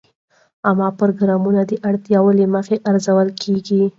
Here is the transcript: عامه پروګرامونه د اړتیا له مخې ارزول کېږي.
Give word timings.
عامه 0.65 0.89
پروګرامونه 0.99 1.61
د 1.65 1.71
اړتیا 1.87 2.19
له 2.39 2.45
مخې 2.55 2.75
ارزول 2.89 3.29
کېږي. 3.41 3.81